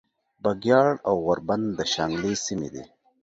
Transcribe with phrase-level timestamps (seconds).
[0.43, 2.83] بګیاړ او غوربند د شانګلې سیمې دي